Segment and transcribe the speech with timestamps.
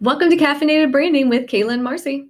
[0.00, 2.28] Welcome to Caffeinated Branding with Kayla and Marcy.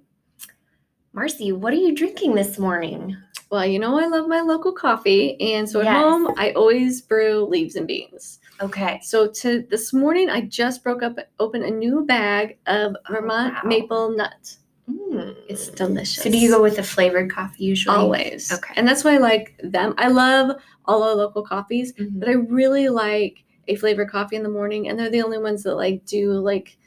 [1.13, 3.15] Marcy, what are you drinking this morning?
[3.49, 5.95] Well, you know I love my local coffee, and so at Yes.
[5.95, 8.39] home I always brew leaves and beans.
[8.61, 8.99] Okay.
[9.03, 13.53] So to this morning I just broke up open a new bag of Oh, Vermont
[13.55, 13.61] wow.
[13.65, 14.55] maple nut.
[14.89, 15.35] Mm.
[15.49, 16.23] It's delicious.
[16.23, 17.95] So do you go with the flavored coffee usually?
[17.97, 18.51] always?
[18.51, 18.73] Okay.
[18.77, 19.93] and that's why I like them.
[19.97, 22.19] I love all our local coffees, Mhm.
[22.19, 25.63] but I really like a flavored coffee in the morning, and they're the only ones
[25.63, 26.77] that like do like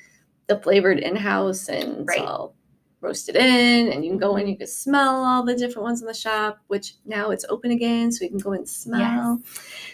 [0.47, 2.21] the flavored in house and it's Right.
[2.21, 2.55] all
[3.01, 6.07] roasted in, and you can go in, you can smell all the different ones in
[6.07, 9.41] the shop, which now it's open again, so you can go and smell.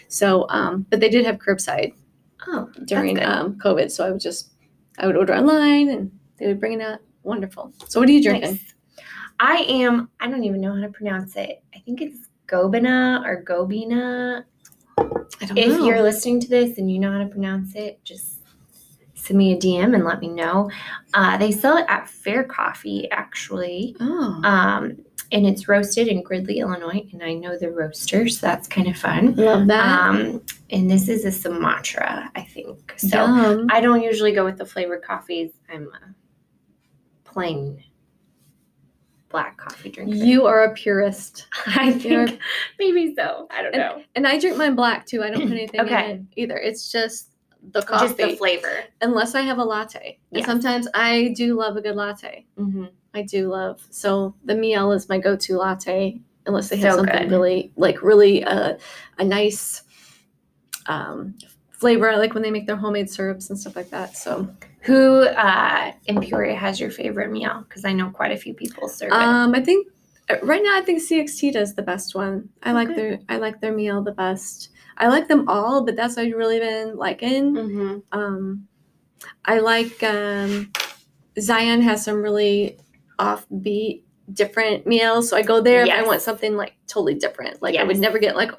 [0.07, 1.93] So, um, but they did have curbside
[2.47, 4.51] Oh, during um COVID, so I would just
[4.97, 6.99] I would order online and they would bring it out.
[7.23, 7.73] Wonderful.
[7.87, 8.51] So, what are you drinking?
[8.51, 8.73] Nice.
[9.39, 10.09] I am.
[10.19, 11.63] I don't even know how to pronounce it.
[11.75, 14.43] I think it's Gobina or Gobina.
[14.97, 15.85] I don't If know.
[15.85, 18.40] you're listening to this and you know how to pronounce it, just
[19.31, 20.69] send me a DM and let me know.
[21.13, 23.95] Uh, they sell it at Fair Coffee, actually.
[23.99, 24.97] oh, Um,
[25.31, 27.07] and it's roasted in Gridley, Illinois.
[27.13, 29.33] And I know the roaster, so that's kind of fun.
[29.35, 29.85] love that.
[29.85, 32.93] Um, and this is a Sumatra, I think.
[32.97, 33.67] So Yum.
[33.71, 35.51] I don't usually go with the flavored coffees.
[35.73, 36.13] I'm a
[37.23, 37.81] plain
[39.29, 40.13] black coffee drinker.
[40.13, 41.47] You are a purist.
[41.65, 42.41] I you're- think
[42.77, 43.47] maybe so.
[43.51, 44.03] I don't know.
[44.15, 45.23] And I drink mine black too.
[45.23, 46.11] I don't put anything Okay.
[46.11, 46.57] in it either.
[46.57, 47.30] It's just
[47.71, 48.05] the coffee.
[48.05, 48.83] Just the flavor.
[49.01, 50.17] unless I have a latte.
[50.31, 50.45] And Yes.
[50.47, 52.45] sometimes I do love a good latte.
[52.57, 52.85] Mm-hmm.
[53.13, 53.85] I do love.
[53.91, 57.31] So the Miel is my go-to latte unless they have So something good.
[57.31, 58.77] really like really uh,
[59.19, 59.83] a nice
[60.87, 61.35] um,
[61.71, 62.09] flavor.
[62.09, 64.17] I like when they make their homemade syrups and stuff like that.
[64.17, 64.49] So
[64.81, 67.63] Who uh, in Peoria has your favorite Miel?
[67.67, 69.13] Because I know quite a few people serve it.
[69.13, 69.87] um, I think
[70.29, 72.49] uh, right now I think CXT does the best one.
[72.63, 74.69] I like their I like their Miel the best.
[74.97, 77.53] I like them all, but that's what I've really been liking.
[77.53, 77.97] mm-hmm.
[78.11, 78.67] Um,
[79.45, 80.71] I like um,
[81.39, 82.77] Zion has some really
[83.19, 85.25] offbeat, different Miels.
[85.25, 87.61] So I go there if I want something like totally different.
[87.61, 88.51] Like I would never get like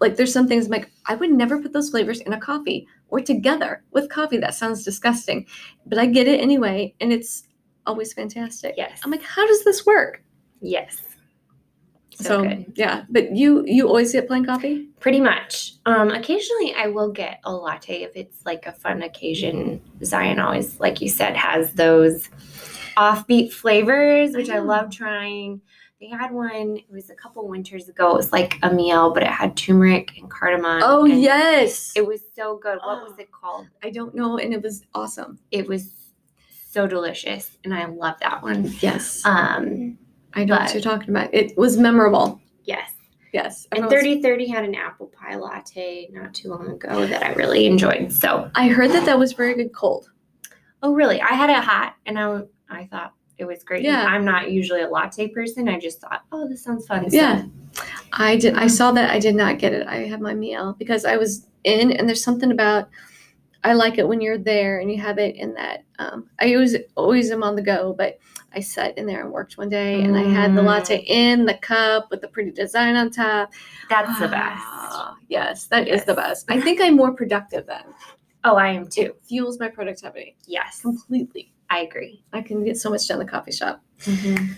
[0.00, 2.86] like there's some things I'm like I would never put those flavors in a coffee
[3.08, 4.38] or together with coffee.
[4.38, 5.46] That sounds disgusting,
[5.86, 7.44] but I get it anyway, and it's
[7.86, 8.74] always fantastic.
[8.76, 9.00] Yes.
[9.04, 10.22] I'm like, how does this work?
[10.60, 11.00] Yes.
[12.16, 12.72] So, So, good.
[12.76, 14.88] yeah, but you you always get plain coffee.
[15.00, 15.72] Pretty much.
[15.86, 19.80] Um, occasionally I will get a latte if it's like a fun occasion.
[20.04, 22.28] Zion always, like you said, has those
[22.96, 25.60] offbeat flavors, which I, I love trying.
[26.00, 28.10] They had one, it was a couple winters ago.
[28.10, 30.82] It was like a Miel, but it had turmeric and cardamom.
[30.84, 32.78] Oh and yes, It was so good.
[32.84, 33.22] What was Oh.
[33.22, 33.66] it called?
[33.82, 35.38] I don't know, and it was awesome.
[35.50, 35.94] It was
[36.70, 37.56] so delicious.
[37.64, 38.64] And I love that one.
[38.80, 39.24] Yes.
[39.24, 39.96] Um,
[40.34, 41.32] I know what you're talking about.
[41.32, 42.40] It was memorable.
[42.64, 42.90] yes.
[43.32, 43.66] Yes.
[43.72, 47.66] And everyone's- 3030 had an apple pie latte not too long ago that I really
[47.66, 48.12] enjoyed.
[48.12, 50.08] So I heard that that was very good cold.
[50.84, 51.20] Oh, really?
[51.20, 53.82] I had it hot, and I I thought it was great.
[53.82, 54.04] Yeah.
[54.04, 55.68] I'm not usually a latte person.
[55.68, 57.10] I just thought, oh, this sounds fun.
[57.10, 57.42] So- Yeah.
[58.12, 58.54] I did.
[58.54, 59.10] I saw that.
[59.10, 59.84] I did not get it.
[59.88, 62.88] I had my Miel because I was in, and there's something about.
[63.64, 65.84] I like it when you're there and you have it in that.
[65.98, 68.18] Um, I always always am on the go, but
[68.52, 71.54] I sat in there and worked one day, and I had the latte in the
[71.54, 73.50] cup with the pretty design on top.
[73.88, 74.62] that's the best.
[74.64, 76.48] Ah, Yes, that is the best.
[76.48, 77.82] I think I'm more productive then.
[78.44, 79.00] Oh, I am too.
[79.02, 81.52] It fuels my productivity Yes, completely.
[81.70, 82.22] I agree.
[82.32, 83.82] I can get so much done in the coffee shop.
[84.02, 84.52] Mm-hmm.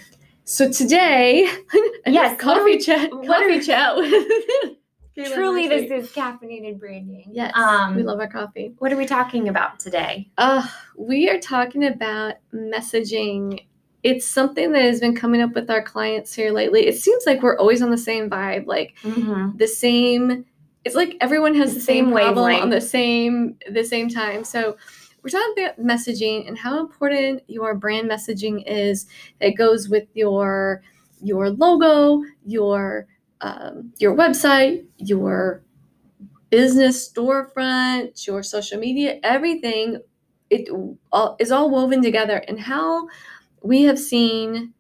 [0.45, 1.49] So today,
[2.07, 3.97] Yes, coffee chat, coffee chat.
[5.25, 7.31] Truly, this is caffeinated branding.
[7.33, 7.53] yes.
[7.57, 8.75] Um, we love our coffee.
[8.79, 10.29] What are we talking about today?
[10.37, 10.67] Uh,
[10.97, 13.65] we are talking about messaging.
[14.03, 16.87] It's something that has been coming up with our clients here lately.
[16.87, 19.57] It seems like we're always on the same vibe, like Mm-hmm.
[19.57, 20.45] the same.
[20.85, 24.45] It's like everyone has The the same same problem on the same the same time.
[24.45, 24.77] So
[25.23, 29.07] we're talking about messaging and how important your brand messaging is.
[29.41, 30.83] That goes with your
[31.23, 33.09] your logo, your
[33.41, 35.63] um, your website, your
[36.51, 40.01] business storefront, your social media, everything.
[40.49, 40.69] It
[41.13, 43.09] all, is all woven together, and how
[43.63, 44.75] we have seen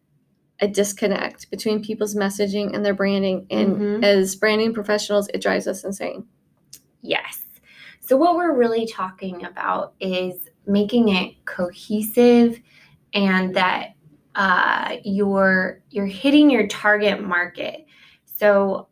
[0.60, 3.46] a disconnect between people's messaging and their branding.
[3.50, 4.04] And Mhm.
[4.04, 6.24] as branding professionals, it drives us insane.
[7.02, 7.44] Yes.
[8.00, 12.60] So, what we're really talking about is making it cohesive
[13.12, 13.94] and that
[14.34, 17.86] uh, you're you're hitting your target market.
[18.36, 18.88] So,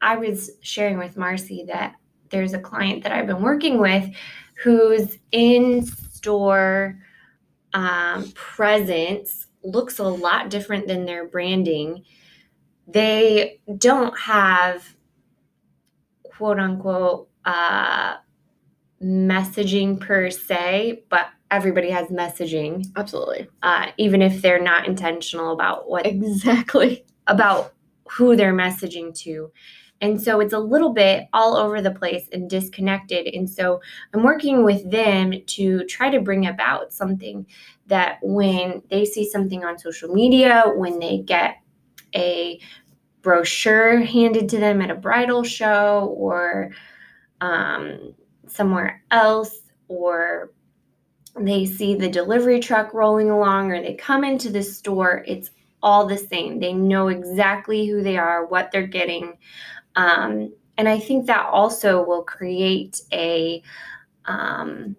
[0.00, 1.94] I was sharing with Marcy that
[2.28, 4.10] there's a client that I've been working with
[4.62, 6.98] whose in store
[7.72, 12.04] um, presence looks a lot different than their branding.
[12.86, 14.84] They don't have
[16.22, 18.16] quote unquote uh,
[19.02, 23.48] messaging per se, but everybody has messaging, Absolutely.
[23.62, 27.04] uh, even if they're not intentional about what Exactly.
[27.26, 27.73] about
[28.10, 29.50] who they're messaging to.
[30.00, 33.26] And so it's a little bit all over the place and disconnected.
[33.28, 33.80] And so
[34.12, 37.46] I'm working with them to try to bring about something
[37.86, 41.56] that when they see something on social media, when they get
[42.14, 42.60] a
[43.22, 46.70] brochure handed to them at a bridal show or
[47.40, 48.14] um,
[48.46, 50.52] somewhere else, or
[51.40, 55.50] they see the delivery truck rolling along, or they come into the store, it's
[55.84, 56.58] all the same.
[56.58, 59.36] They know exactly who they are, what they're getting.
[59.96, 63.62] Um, and I think that also will create a
[64.24, 64.96] um,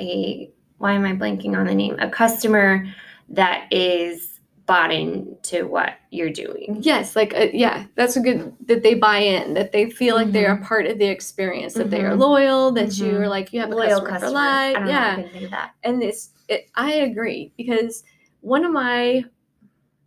[0.00, 1.96] a why am I blanking on the name?
[2.00, 2.86] A customer
[3.28, 6.78] that is bought into what you're doing.
[6.80, 10.32] Yes, like uh, yeah, that's a good that they buy in, that they feel like
[10.32, 10.64] they are Mhm.
[10.64, 12.20] part of the experience, that they are Mhm.
[12.20, 13.20] loyal, that you Mhm.
[13.20, 14.76] are like you have a Loyal customer, for life.
[14.76, 15.70] I don't know, I Yeah, couldn't think of that.
[15.84, 18.04] and it's it, I agree because
[18.40, 19.24] one of my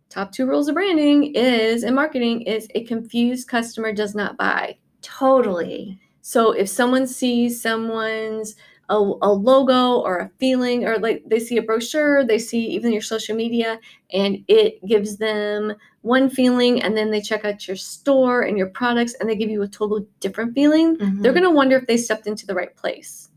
[0.08, 4.76] top two rules of branding is in marketing is a confused customer does not buy.
[5.02, 5.98] Totally.
[6.22, 8.54] So if someone sees someone's
[8.90, 12.92] a, a logo or a feeling or like they see a brochure, they see even
[12.92, 13.80] your social media
[14.12, 18.68] and it gives them one feeling and then they check out your store and your
[18.68, 21.34] products and they give you a total different feeling, they're Mhm.
[21.34, 23.30] going to wonder if they stepped into the right place.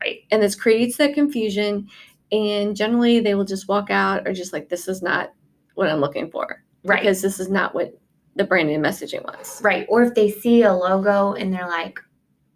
[0.00, 0.20] Right.
[0.30, 1.86] And this creates that confusion
[2.34, 5.32] and generally they will just walk out or just like this is not
[5.74, 7.00] what I'm looking for right.
[7.00, 7.98] because this is not what
[8.36, 9.60] the branding and messaging was.
[9.62, 9.86] Right.
[9.88, 11.98] Or if they see a logo and they're like,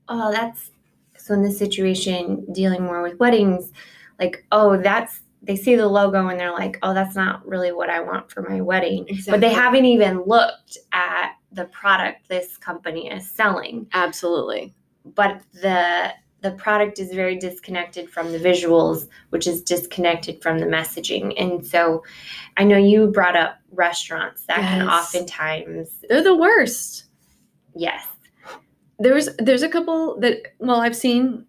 [0.09, 0.71] oh, that's
[1.17, 3.73] so in this situation, dealing more with weddings,
[4.19, 7.91] like, oh, that's they see the logo and they're like, oh, that's not really what
[7.91, 9.07] I want for my wedding.
[9.29, 13.87] But they haven't even looked at the product this company is selling.
[13.93, 14.75] absolutely.
[15.05, 20.67] But the the product is very disconnected from the visuals, which is disconnected from the
[20.67, 21.35] messaging.
[21.41, 22.05] And so
[22.57, 27.05] I know you brought up restaurants that can oftentimes They're the worst.
[27.75, 28.07] yes.
[29.01, 31.45] there's there's a couple that well I've seen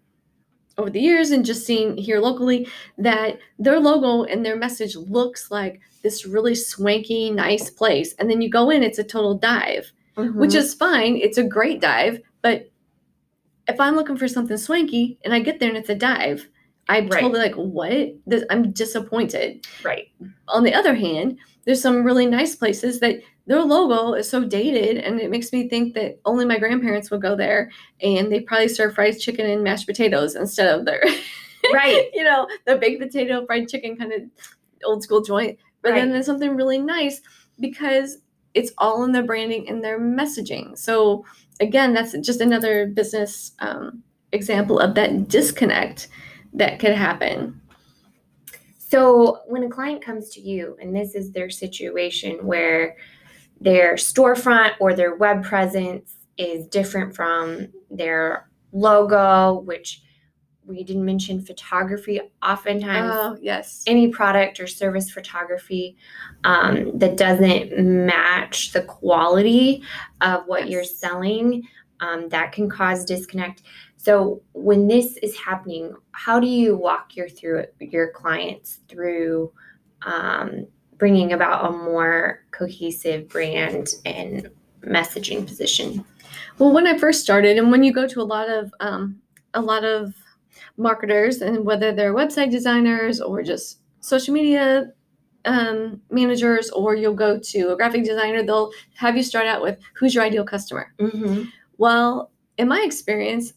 [0.78, 2.66] over the years and just seen here locally
[2.98, 8.40] that their logo and their message looks like this really swanky nice place and then
[8.40, 10.54] you go in it's a total dive which Mhm.
[10.54, 12.70] is fine it's a great dive but
[13.70, 16.48] if I'm looking for something swanky and I get there and it's a dive
[16.88, 17.20] I'm Right.
[17.20, 20.08] totally like what this, I'm disappointed right.
[20.48, 24.96] on the other hand, there's some really nice places that their logo is so dated
[24.98, 27.70] and it makes me think that only my grandparents would go there
[28.00, 31.02] and they probably serve fried chicken and mashed potatoes instead of their
[31.72, 32.08] Right.
[32.14, 34.22] you know, the baked potato fried chicken kind of
[34.84, 35.58] old school joint.
[35.82, 37.20] But then there's something really nice
[37.60, 38.18] because
[38.54, 40.76] it's all in their branding and their messaging.
[40.76, 41.24] So
[41.60, 44.02] again, that's just another business um,
[44.32, 46.08] example of that disconnect
[46.54, 47.60] that could happen.
[48.78, 52.96] So when a client comes to you and this is their situation where
[53.60, 60.02] their storefront or their web presence is different from their logo, which
[60.70, 63.82] we didn't mention photography, oftentimes Oh, yes.
[63.86, 65.96] any product or service photography
[66.44, 69.82] um, that doesn't match the quality
[70.20, 71.66] of what you're selling,
[72.00, 73.62] um, that can cause disconnect.
[73.96, 79.52] So when this is happening, how do you walk your through your clients through
[80.02, 84.48] um, bringing about a more cohesive brand and
[84.82, 86.04] messaging position?
[86.58, 89.20] Well, when I first started, and when you go to a lot of um,
[89.54, 90.14] a lot of
[90.76, 94.92] marketers, and whether they're website designers or just social media
[95.44, 99.78] um, managers, or you'll go to a graphic designer, they'll have you start out with
[99.94, 100.92] who's your ideal customer.
[100.98, 101.44] Mm-hmm.
[101.78, 103.54] Well, in my experience,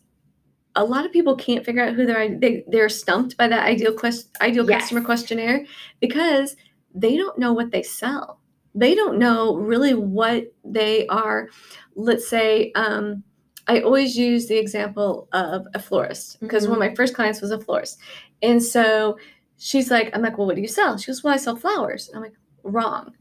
[0.75, 3.93] a lot of people can't figure out who they're they, they're stumped by that ideal
[3.93, 4.81] quest, ideal Yes.
[4.81, 5.65] customer questionnaire
[5.99, 6.55] because
[6.95, 8.39] they don't know what they sell.
[8.75, 11.49] They don't know really what they are.
[11.95, 13.23] Let's say um,
[13.67, 17.51] I always use the example of a florist because one of my first clients was
[17.51, 17.99] a florist,
[18.41, 19.17] and so
[19.57, 20.97] she's like, I'm like, well, what do you sell?
[20.97, 22.09] She goes, well, I sell flowers.
[22.13, 23.13] I'm like, wrong.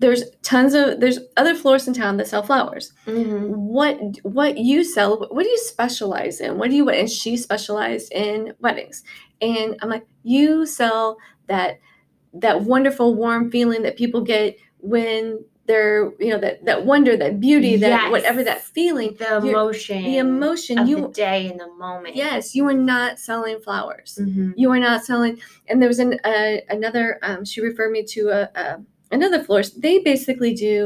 [0.00, 3.52] There's tons of there's other florists in town that sell flowers Mm-hmm.
[3.52, 8.10] what what you sell what do you specialize in what do you and she specialized
[8.12, 9.02] in weddings
[9.42, 11.80] and i'm like you sell that
[12.32, 17.32] that wonderful warm feeling that people get when they're you know that that wonder that
[17.48, 18.10] beauty that Yes.
[18.14, 22.12] whatever that feeling The emotion, the emotion of you the day and the moment.
[22.24, 24.54] yes you are not selling flowers Mhm.
[24.60, 25.34] you are not selling
[25.68, 28.64] and there was an uh, another um, she referred me to a, a
[29.16, 30.76] another florist they basically do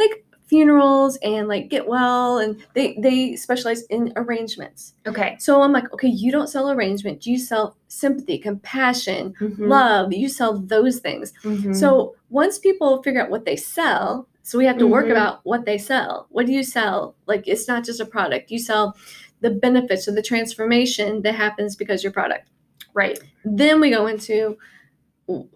[0.00, 0.12] like
[0.50, 5.36] funerals and like get well and they they specialize in arrangements Okay.
[5.38, 9.68] so i'm like okay you don't sell arrangement you sell sympathy compassion Mhm.
[9.68, 11.72] love you sell those things Mhm.
[11.74, 15.12] so once people figure out what they sell so we have to work Mhm.
[15.12, 18.58] about what they sell what do you sell like it's not just a product you
[18.58, 18.96] sell
[19.42, 22.48] the benefits of the transformation that happens because your product
[22.92, 23.20] right.
[23.44, 24.56] then we go into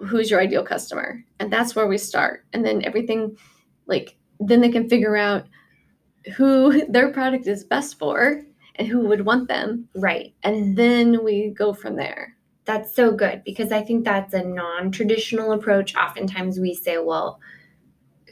[0.08, 3.36] who's your ideal customer and that's where we start and then everything
[3.86, 4.16] like
[4.48, 5.46] then they can figure out
[6.36, 8.42] who their product is best for
[8.76, 10.34] and who would want them Right.
[10.42, 14.90] and then we go from there That's so good because I think that's a non
[14.90, 15.94] traditional approach.
[15.96, 17.38] Oftentimes we say, well,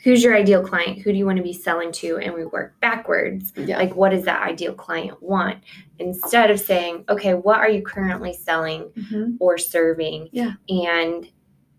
[0.03, 0.99] who's your ideal client?
[1.03, 2.17] Who do you want to be selling to?
[2.19, 3.53] And we work backwards.
[3.57, 5.59] yeah Like, what does that ideal client want?
[6.01, 9.37] Instead of saying, okay, what are you currently selling Mhm.
[9.39, 10.29] or serving?
[10.33, 10.55] Yeah.
[10.69, 11.29] And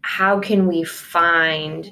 [0.01, 1.91] how can we find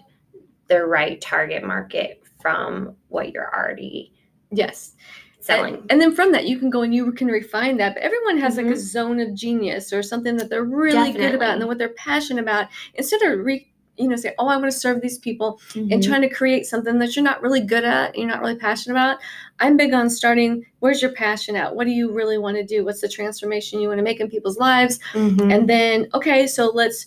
[0.67, 4.13] the right target market from what you're already
[4.51, 4.95] yes
[5.39, 5.75] selling?
[5.75, 8.37] and, and then from that you can go and you can refine that but everyone
[8.37, 8.77] has like a Mhm.
[8.77, 12.41] zone of genius or something that they're really good about and then what they're passionate
[12.41, 13.67] about instead of re
[13.97, 16.03] you know say oh i want to serve these people and Mhm.
[16.05, 19.17] trying to create something that you're not really good at, you're not really passionate about.
[19.59, 21.75] I'm big on starting where's your passion at?
[21.75, 22.83] What do you really want to do?
[22.85, 24.99] What's the transformation you want to make in people's lives?
[25.13, 25.53] Mhm.
[25.53, 27.05] And then, okay, so let's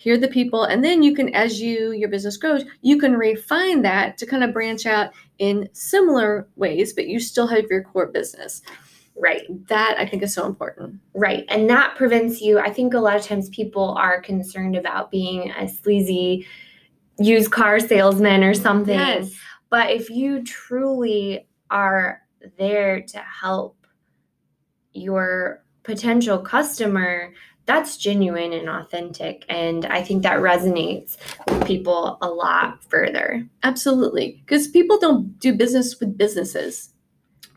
[0.00, 0.64] hear the people.
[0.64, 4.42] And then you can, as you your business grows, you can refine that to kind
[4.42, 8.62] of branch out in similar ways, but you still have your core business.
[9.18, 9.42] right.
[9.68, 10.98] That I think is so important.
[11.14, 11.44] Right.
[11.48, 12.58] And that prevents you.
[12.58, 16.46] I think a lot of times people are concerned about being a sleazy
[17.18, 18.98] used car salesman or something.
[18.98, 19.34] Yes.
[19.68, 22.22] But if you truly are
[22.56, 23.76] there to help
[24.94, 27.34] your potential customer,
[27.70, 29.44] that's genuine and authentic.
[29.48, 31.16] And I think that resonates
[31.48, 33.46] with people a lot further.
[33.62, 34.42] Absolutely.
[34.44, 36.92] Because people don't do business with businesses.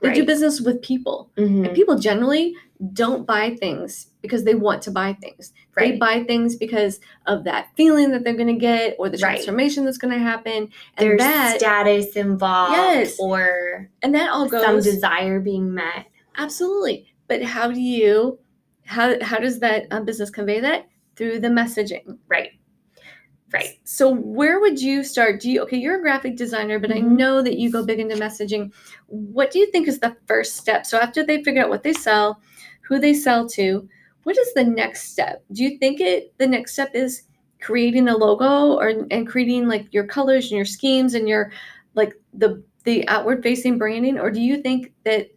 [0.01, 1.31] They do business with people.
[1.37, 1.65] Mhm.
[1.65, 2.53] And people generally
[2.93, 5.53] don't buy things because they want to buy things.
[5.77, 9.35] They buy things because of that feeling that they're going to get or the Right.
[9.35, 10.67] transformation that's going to happen.
[10.97, 13.15] And There's that status involved Yes.
[13.17, 16.05] or and that all goes, some desire being met.
[16.37, 17.07] absolutely.
[17.29, 18.37] But how do you
[18.85, 22.17] how how does that um, business convey that through the messaging?
[22.27, 22.51] Right.
[23.51, 23.77] Right.
[23.83, 25.39] So where would you start?
[25.39, 27.17] Do you okay, you're a graphic designer, but I Mhm.
[27.17, 28.73] know that you go big into messaging.
[29.07, 30.87] What do you think is the first step?
[30.87, 32.41] So after they figure out what they sell,
[32.81, 33.87] who they sell to,
[34.23, 35.43] what is the next step?
[35.51, 37.23] Do you think it the next step is
[37.61, 41.51] creating a logo or and creating like your colors and your schemes and your
[41.93, 45.27] like the the outward facing branding or do you think that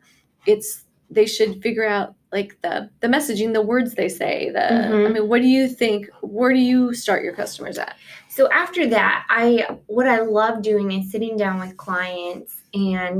[0.46, 4.76] it's they should figure out like the the messaging the words they say the i
[4.88, 5.12] Mhm.
[5.14, 7.94] mean what do you think where do you start your customers at
[8.36, 9.44] So after that, I
[9.86, 13.16] what I love doing is sitting down with clients and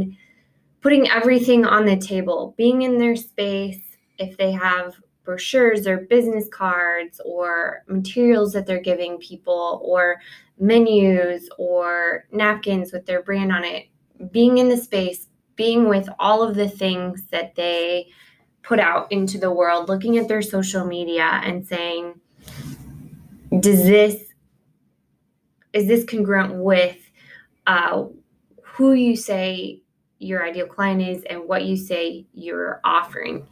[0.83, 3.81] putting everything on the table, being in their space
[4.19, 4.87] if they have
[5.25, 10.05] brochures or business cards or materials that they're giving people or
[10.71, 13.87] menus or napkins with their brand on it,
[14.31, 18.07] being in the space, being with all of the things that they
[18.67, 22.21] put out into the world, looking at their social media and saying,
[23.61, 24.23] does this
[25.73, 26.97] is this congruent with
[27.67, 28.05] uh,
[28.63, 29.83] who you say
[30.19, 33.47] your ideal client is and what you say you're offering?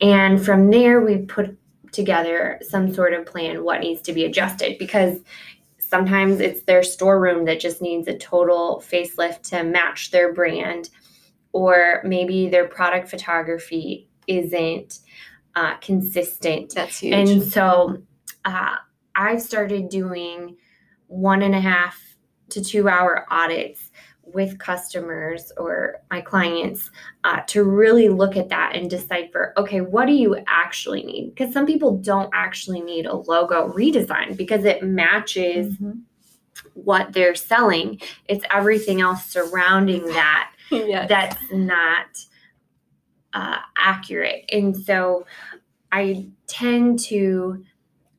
[0.00, 1.56] And from there we put
[1.92, 5.20] together some sort of plan what needs to be adjusted because
[5.78, 10.90] sometimes it's their storeroom that just needs a total facelift to match their brand
[11.52, 15.00] or maybe their product photography isn't
[15.56, 17.96] uh, consistent that's huge and so
[18.44, 18.76] uh,
[19.16, 20.56] I've started doing
[21.08, 21.98] one and a half
[22.50, 23.90] to two hour audits
[24.22, 26.90] with customers or my clients
[27.24, 31.30] uh, to really look at that and decipher okay, what do you actually need?
[31.34, 36.02] Because some people don't actually need a logo redesign because it matches Mhm.
[36.74, 38.00] what they're selling.
[38.28, 41.08] It's everything else surrounding that yes.
[41.08, 42.06] that's not
[43.38, 44.44] uh, accurate.
[44.52, 45.24] And so
[45.92, 47.64] I tend to,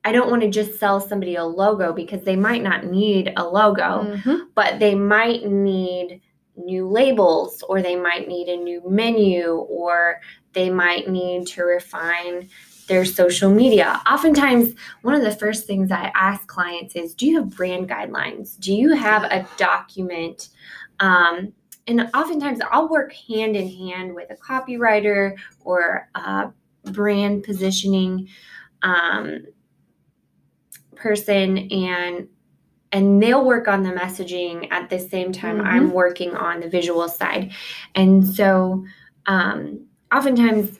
[0.05, 3.43] I don't want to just sell somebody a logo because they might not need a
[3.43, 4.47] logo, Mhm.
[4.55, 6.21] but they might need
[6.55, 10.21] new labels or they might need a new menu or
[10.53, 12.49] they might need to refine
[12.87, 14.01] their social media.
[14.09, 14.73] Oftentimes,
[15.03, 18.57] one of the first things I ask clients is Do you have brand guidelines?
[18.59, 20.49] Do you have a document?
[20.99, 21.53] Um,
[21.89, 26.51] and oftentimes, I'll work hand in hand with a copywriter or a
[26.91, 28.29] brand positioning
[28.83, 29.45] um,
[30.95, 32.27] person and
[32.91, 35.65] and they'll work on the messaging at the same time Mhm.
[35.65, 37.51] I'm working on the visual side.
[37.93, 38.83] And so
[39.27, 40.79] um, oftentimes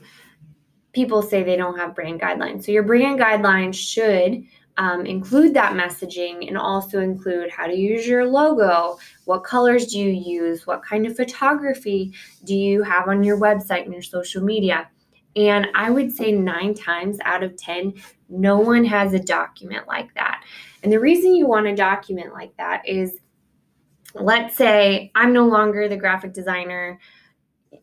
[0.94, 2.64] people say they don't have brand guidelines.
[2.64, 4.44] So your brand guidelines should
[4.80, 10.00] um, include that messaging and also include how to use your logo, what colors do
[10.00, 12.14] you use, what kind of photography
[12.46, 14.90] do you have on your website and your social media.
[15.36, 17.94] And I would say nine times out of 10,
[18.30, 20.46] no one has a document like that.
[20.82, 23.20] And the reason you want a document like that is
[24.16, 27.00] let's say I'm no longer the graphic designer,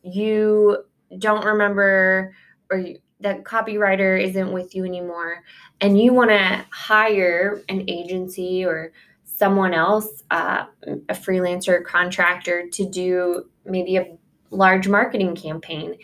[0.02, 0.78] you
[1.18, 2.34] don't remember,
[2.70, 5.42] or you, that copywriter isn't with you anymore,
[5.80, 8.92] and you want to hire an agency or
[9.24, 10.64] someone else, uh,
[11.08, 14.16] a freelancer, contractor, to do maybe a
[14.50, 15.96] large marketing campaign.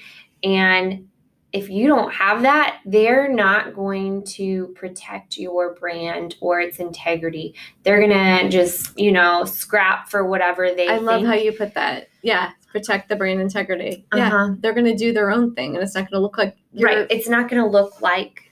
[0.42, 1.08] And
[1.52, 7.54] if you don't have that, they're not going to protect your brand or its integrity.
[7.82, 10.88] They're gonna just, you know, scrap for whatever they.
[10.88, 12.08] I love how you put that.
[12.22, 14.06] Yeah, protect the brand integrity.
[14.14, 14.54] Yeah, Uh-huh.
[14.60, 16.88] they're going to do their own thing, and it's not going to look like your,
[16.88, 17.06] right.
[17.10, 18.44] It's not gonna look like.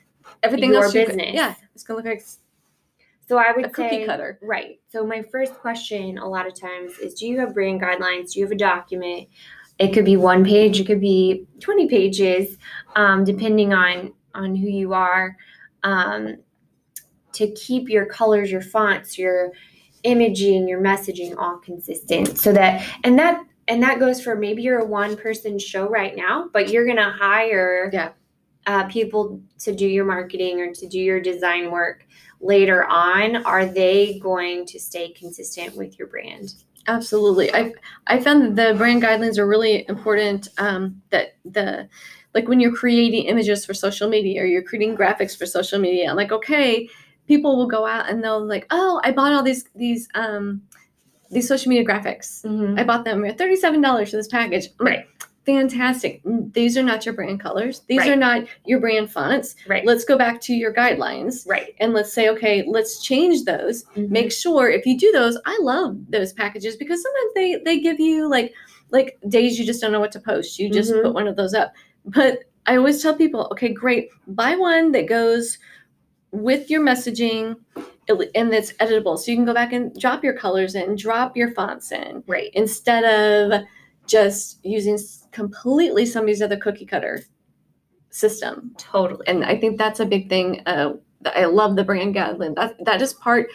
[0.43, 0.95] everything your else.
[0.95, 1.35] you could- business.
[1.35, 2.27] yeah, it's going to look like
[3.29, 4.39] So I would a cookie say, cutter.
[4.43, 4.81] Right.
[4.89, 8.33] So my first question a lot of times is do you have brand guidelines?
[8.33, 9.29] Do you have a document?
[9.81, 12.59] It could be one page, it could be 20 pages,
[12.95, 15.37] um, depending on on who you are.
[15.83, 16.37] Um,
[17.33, 19.53] to keep your colors, your fonts, your
[20.03, 24.81] imaging, your messaging all consistent so that and that and that goes for maybe you're
[24.81, 28.11] a one person show right now, but you're gonna hire Yeah.
[28.67, 32.05] uh, people to do your marketing or to do your design work
[32.41, 33.37] later on.
[33.45, 36.55] Are they going to stay consistent with your brand?
[36.91, 37.55] Absolutely.
[37.55, 37.73] I
[38.07, 40.49] I found that the brand guidelines are really important.
[40.59, 41.89] Um, that the
[42.35, 46.11] like when you're creating images for social media or you're creating graphics for social media,
[46.11, 46.89] I'm like, okay,
[47.27, 50.63] people will go out and they'll like, oh, I bought all these these um
[51.31, 52.45] these social media graphics.
[52.79, 54.69] I bought them at thirty-seven dollars for this package.
[54.79, 55.07] Right.
[55.47, 56.23] Fantastic.
[56.25, 57.81] Mm, These are not your brand colors.
[57.89, 58.11] These Right.
[58.11, 59.57] are not your brand fonts.
[59.67, 59.85] Right.
[59.87, 61.75] Let's go back to your guidelines Right.
[61.81, 64.13] and let's say, okay, let's change those Mm-hmm.
[64.13, 67.99] make sure if you do those i love those packages because sometimes they they give
[67.99, 68.53] you like
[68.91, 71.03] like days you just don't know what to post you just Mhm.
[71.03, 71.73] put one of those up
[72.05, 75.59] but i always tell people okay great buy one that goes
[76.33, 77.57] with your messaging
[78.09, 81.51] and it's editable so you can go back and drop your colors in drop your
[81.53, 82.51] fonts in right.
[82.55, 83.63] instead of
[84.07, 84.99] just using
[85.33, 87.23] completely somebody's other cookie cutter
[88.11, 89.25] system Totally.
[89.29, 90.63] and I think that's a big thing.
[90.67, 90.95] Uh,
[91.27, 92.55] I love the brand guideline.
[92.57, 93.49] That that is part.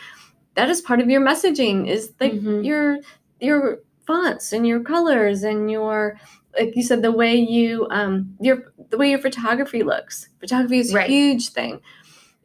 [0.53, 1.88] That is part of your messaging.
[1.89, 2.63] Is like Mhm.
[2.63, 2.99] your
[3.41, 6.17] your fonts and your colors and your
[6.58, 10.29] like you said the way you um your the way your photography looks.
[10.39, 11.10] Photography is a Right.
[11.10, 11.81] huge thing.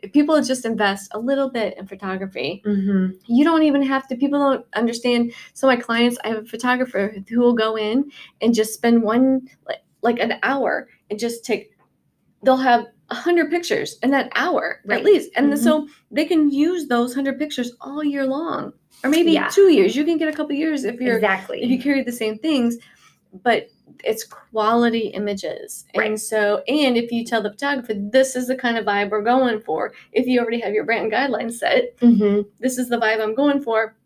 [0.03, 3.15] If people just invest a little bit in photography, Mm-hmm.
[3.27, 7.15] you don't even have to people don't understand so my clients i have a photographer
[7.29, 8.11] who will go in
[8.41, 11.73] and just spend one like, like an hour and just take
[12.43, 14.99] they'll have a hundred pictures in that hour Right.
[14.99, 15.59] at least and Mhm.
[15.59, 18.73] so they can use those hundred pictures all year long
[19.05, 19.49] or maybe Yeah.
[19.49, 21.63] two years you can get a couple years if you're Exactly.
[21.63, 22.77] if you carry the same things
[23.43, 23.69] but
[24.05, 26.09] it's quality images Right.
[26.09, 29.23] and so and if you tell the photographer this is the kind of vibe we're
[29.23, 32.49] going for if you already have your brand guidelines set mm-hmm.
[32.59, 33.97] this is the vibe I'm going for,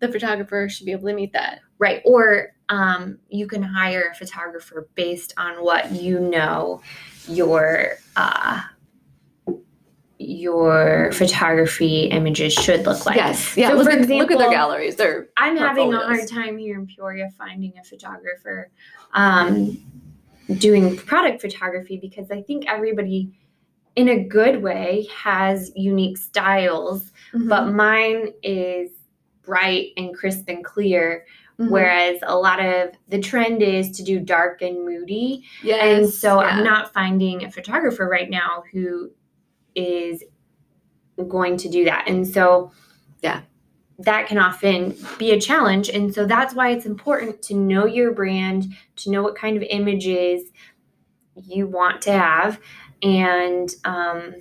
[0.00, 1.60] the photographer should be able to meet that.
[1.78, 2.02] Right.
[2.04, 6.82] Or um, you can hire a photographer based on what you know
[7.28, 8.60] your uh,
[10.20, 13.16] your photography images should look like.
[13.16, 13.70] yes, yeah.
[13.70, 14.96] So look, for at, look at their galleries.
[14.96, 18.70] They're I'm having a hard time here in Peoria finding a photographer
[19.14, 19.82] um,
[20.58, 23.32] doing product photography because I think everybody,
[23.96, 28.90] in a good way, has unique styles, but Mhm, mine is
[29.42, 31.24] bright and crisp and clear,
[31.58, 31.70] mhm.
[31.70, 35.44] whereas a lot of the trend is to do dark and moody.
[35.62, 36.48] yes, and so yeah.
[36.48, 39.10] I'm not finding a photographer right now who
[39.74, 40.24] is
[41.28, 42.04] going to do that.
[42.08, 42.72] And so,
[43.22, 43.42] Yeah.
[43.98, 45.90] that can often be a challenge.
[45.90, 49.62] And so, that's why it's important to know your brand, to know what kind of
[49.62, 50.50] images
[51.34, 52.60] you want to have.
[53.02, 54.34] And, um,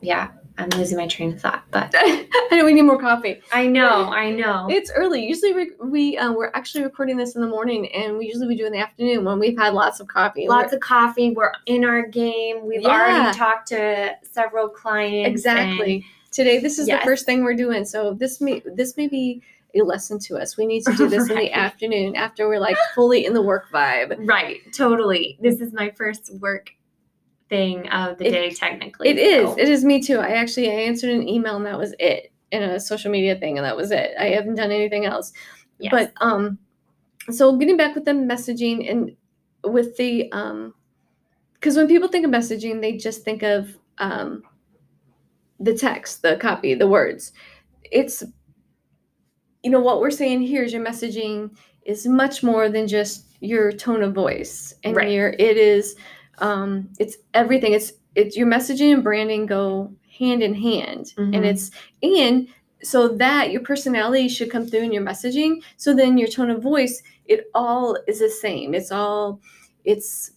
[0.00, 3.40] yeah, I'm losing my train of thought, but I know we need more coffee.
[3.52, 4.68] I know, I know.
[4.70, 5.26] It's early.
[5.26, 8.56] Usually we we uh, we're actually recording this in the morning, and we usually we
[8.56, 10.46] do in the afternoon when we've had lots of coffee.
[10.48, 11.30] Lots of coffee.
[11.30, 12.66] We're in our game.
[12.66, 12.88] We've Yeah.
[12.88, 15.44] already talked to several clients.
[15.46, 16.06] and- exactly.
[16.30, 17.00] Today, this is Yes.
[17.02, 17.84] the first thing we're doing.
[17.84, 19.42] So this may this may be
[19.76, 20.56] a lesson to us.
[20.56, 23.70] We need to do this in the afternoon after we're like fully in the work
[23.72, 24.16] vibe.
[24.28, 25.36] Right, totally.
[25.40, 26.70] This is my first work
[27.54, 29.08] thing of the It- day, technically.
[29.08, 29.50] It is.
[29.50, 30.18] so- It is me too.
[30.18, 32.30] I actually I answered an email and that was it.
[32.52, 34.12] in a social media thing and that was it.
[34.16, 35.32] I haven't done anything else.
[35.80, 35.90] Yes.
[35.90, 36.58] But um
[37.30, 39.16] so getting back with the messaging and
[39.64, 40.72] with the um
[41.54, 44.42] because when people think of messaging, they just think of um
[45.58, 47.32] the text, the copy, the words.
[47.90, 48.22] It's
[49.64, 51.50] you know what we're saying here is your messaging
[51.84, 55.10] is much more than just your tone of voice and Right.
[55.10, 55.96] your it is
[56.38, 57.72] um it's everything.
[57.72, 61.12] It's it's your messaging and branding go hand in hand.
[61.16, 61.34] Mhm.
[61.36, 61.70] and it's
[62.02, 62.48] and
[62.82, 65.62] so that your personality should come through in your messaging.
[65.76, 68.74] So then your tone of voice it all is the same.
[68.74, 69.40] It's all
[69.84, 70.32] it's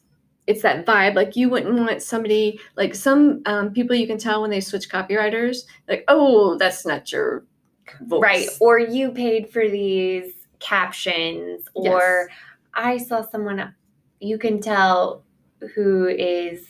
[0.47, 1.15] it's that vibe.
[1.15, 4.89] Like you wouldn't want somebody like some um, people you can tell when they switch
[4.89, 7.43] copywriters like oh that's not your
[8.01, 8.21] voice.
[8.21, 8.49] Right.
[8.61, 12.29] Or you paid for these captions, or
[12.73, 13.73] I saw someone,
[14.19, 15.23] you can tell
[15.75, 16.65] who is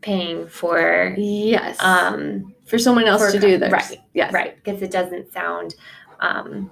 [0.00, 4.82] paying for, yes um, for someone else for to do this right, yes right, because
[4.82, 5.74] it doesn't sound
[6.20, 6.70] um,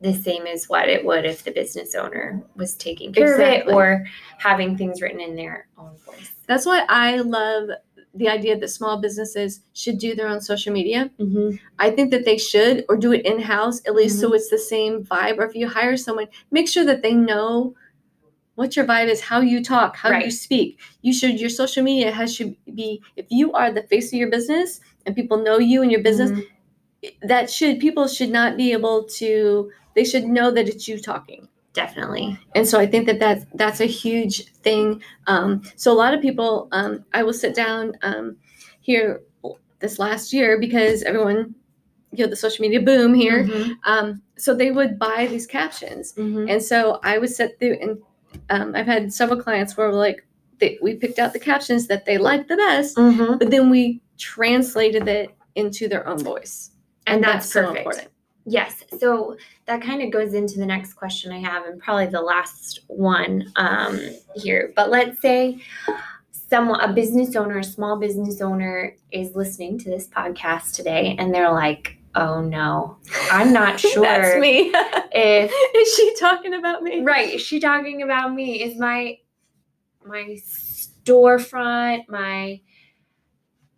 [0.00, 3.68] the same as what it would if the business owner was taking care of it
[3.72, 4.04] or
[4.38, 6.32] having things written in their own voice.
[6.46, 7.68] that's why i love
[8.14, 11.56] the idea that small businesses should do their own social media Mm-hmm.
[11.78, 14.58] I think that they should or do it in house at least so it's the
[14.58, 15.38] same vibe.
[15.38, 17.74] Or if you hire someone, make sure that they know
[18.56, 20.78] what your vibe is, how you talk, how you speak.
[21.02, 24.30] You should your social media has should be if you are the face of your
[24.30, 27.28] business and people know you and your business, Mm-hmm.
[27.28, 31.48] that should people should not be able to they should know that it's you talking.
[31.72, 32.38] Definitely.
[32.54, 35.02] And so I think that that's that's a huge thing.
[35.26, 38.36] Um, so a lot of people, um, I will sit down um,
[38.80, 39.20] here
[39.80, 41.54] this last year because everyone,
[42.12, 43.44] you know, the social media boom here.
[43.44, 43.74] Mhm.
[43.84, 46.50] Um, so they would buy these captions, Mhm.
[46.50, 47.98] and so I would sit through, and
[48.50, 50.26] um, I've had several clients where like
[50.58, 53.38] they, we picked out the captions that they liked the best, Mhm.
[53.38, 56.70] but then we translated it into their own voice,
[57.06, 57.78] And that's so perfect.
[57.78, 58.08] important.
[58.48, 58.84] Yes.
[59.00, 62.80] So that kind of goes into the next question I have, and probably the last
[62.86, 63.98] one um,
[64.36, 64.72] here.
[64.76, 65.58] But let's say
[66.30, 71.34] someone, a business owner, a small business owner, is listening to this podcast today, and
[71.34, 72.96] they're like, "Oh no,
[73.30, 74.72] I'm not sure That's me.
[75.12, 77.02] if Is she talking about me?
[77.02, 77.34] right.
[77.34, 78.62] Is she talking about me?
[78.62, 79.18] Is my
[80.04, 80.36] my
[81.04, 82.60] storefront, my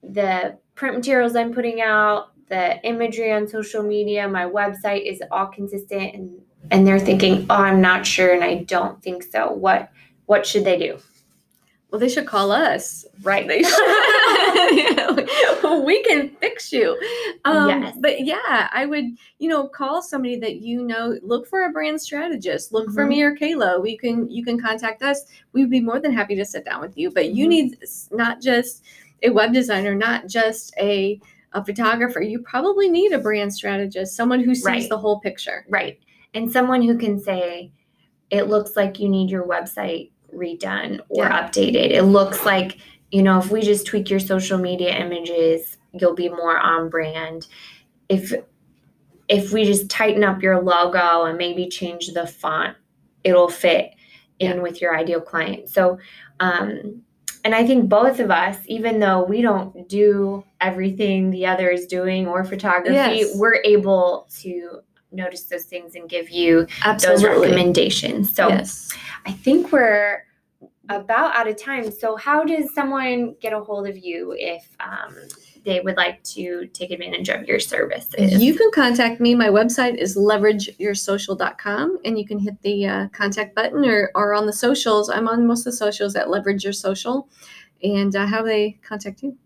[0.02, 5.46] the print materials I'm putting out, the imagery on social media, my website is all
[5.48, 9.90] consistent and and they're thinking, "Oh, I'm not sure and I don't think so." What
[10.26, 10.98] what should they do?
[11.90, 13.04] Well, they should call us.
[13.22, 13.48] Right.
[13.48, 13.74] They should.
[15.84, 16.98] we can fix you.
[17.46, 17.96] Um, Yes.
[17.98, 19.04] But yeah, I would,
[19.38, 21.18] you know, call somebody that you know.
[21.22, 22.72] Look for a brand strategist.
[22.72, 23.08] Look for Mhm.
[23.08, 23.80] me or Kayla.
[23.82, 25.24] We can you can contact us.
[25.52, 27.10] We'd be more than happy to sit down with you.
[27.10, 27.48] But you Mhm.
[27.48, 27.76] need
[28.12, 28.84] not just
[29.22, 31.18] a web designer, not just a
[31.54, 32.20] a photographer.
[32.20, 34.88] You probably need a brand strategist, someone who sees Right.
[34.90, 35.64] the whole picture.
[35.70, 35.98] Right.
[36.34, 37.72] And someone who can say,
[38.30, 41.48] it looks like you need your website redone or Yeah.
[41.48, 41.90] updated.
[41.90, 42.78] It looks like,
[43.10, 47.46] you know, if we just tweak your social media images, you'll be more on brand.
[48.08, 48.32] If
[49.28, 52.74] if we just tighten up your logo and maybe change the font,
[53.24, 53.90] it'll fit
[54.38, 54.62] in Yeah.
[54.62, 55.68] with your ideal client.
[55.68, 55.98] So
[56.40, 57.02] um
[57.44, 61.86] and I think both of us, even though we don't do everything the other is
[61.86, 63.36] doing or photography, Yes.
[63.36, 64.80] we're able to
[65.12, 66.66] notice those things and give you
[67.00, 68.34] those recommendations.
[68.34, 68.90] So yes.
[69.24, 70.24] I think we're
[70.88, 71.90] about out of time.
[71.90, 75.14] So how does someone get a hold of you if um,
[75.64, 78.42] they would like to take advantage of your services?
[78.42, 79.34] You can contact me.
[79.34, 84.46] My website is leverageyoursocial.com and you can hit the uh, contact button or, or on
[84.46, 85.10] the socials.
[85.10, 87.28] I'm on most of the socials at Leverage Your Social.
[87.82, 89.36] And uh, how they contact you?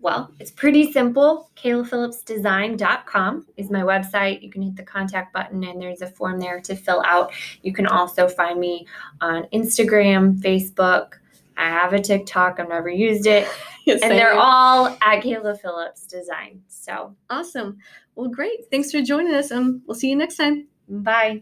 [0.00, 1.50] Well, it's pretty simple.
[1.56, 4.42] KaylaPhillipsDesign.com is my website.
[4.42, 7.32] You can hit the contact button and there's a form there to fill out.
[7.62, 8.86] You can also find me
[9.20, 11.14] on Instagram, Facebook.
[11.56, 12.60] I have a TikTok.
[12.60, 13.48] I've never used it.
[13.88, 16.60] And they're all at Kayla Phillips Design.
[16.68, 17.78] So awesome.
[18.16, 18.70] Well, great.
[18.70, 19.50] Thanks for joining us.
[19.50, 20.68] Um, we'll see you next time.
[20.90, 21.40] bye.